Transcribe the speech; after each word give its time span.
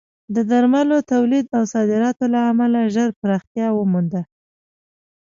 د 0.35 0.37
درملو 0.49 0.97
تولید 1.13 1.45
او 1.57 1.63
صادراتو 1.73 2.25
له 2.33 2.39
امله 2.51 2.79
ژر 2.95 3.09
پراختیا 3.21 3.67
ومونده. 3.73 4.21